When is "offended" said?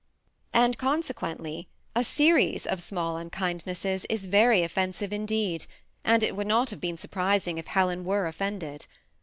8.25-8.87